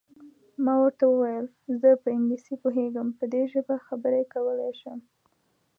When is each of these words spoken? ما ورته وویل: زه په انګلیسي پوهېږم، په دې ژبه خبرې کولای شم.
ما 0.63 0.73
ورته 0.83 1.03
وویل: 1.07 1.45
زه 1.81 1.89
په 2.01 2.07
انګلیسي 2.15 2.55
پوهېږم، 2.63 3.07
په 3.17 3.25
دې 3.33 3.43
ژبه 3.51 3.75
خبرې 3.87 4.23
کولای 4.33 4.71
شم. 4.81 4.99